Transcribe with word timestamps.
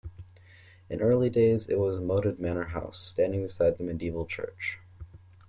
In 0.89 0.99
early 0.99 1.29
days, 1.29 1.69
it 1.69 1.77
was 1.79 1.97
a 1.97 2.01
moated 2.01 2.39
manor 2.39 2.63
house, 2.65 2.97
standing 2.97 3.43
beside 3.43 3.77
the 3.77 3.83
medieval 3.83 4.25
church. 4.25 4.79